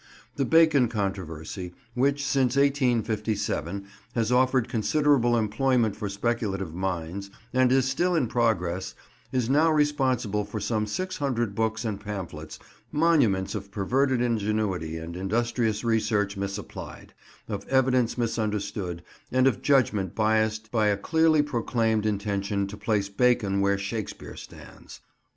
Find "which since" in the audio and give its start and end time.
1.93-2.55